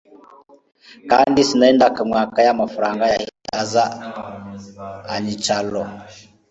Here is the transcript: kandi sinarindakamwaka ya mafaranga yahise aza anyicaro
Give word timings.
kandi 1.11 1.39
sinarindakamwaka 1.47 2.37
ya 2.47 2.57
mafaranga 2.61 3.03
yahise 3.13 3.47
aza 3.61 3.85
anyicaro 5.13 5.83